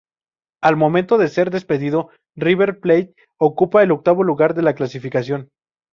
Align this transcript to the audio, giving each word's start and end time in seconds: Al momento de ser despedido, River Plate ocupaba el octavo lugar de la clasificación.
Al 0.63 0.77
momento 0.77 1.19
de 1.19 1.27
ser 1.27 1.51
despedido, 1.51 2.09
River 2.35 2.79
Plate 2.79 3.13
ocupaba 3.37 3.83
el 3.83 3.91
octavo 3.91 4.23
lugar 4.23 4.55
de 4.55 4.63
la 4.63 4.73
clasificación. 4.73 5.49